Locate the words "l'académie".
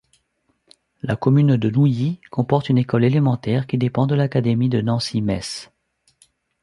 4.15-4.67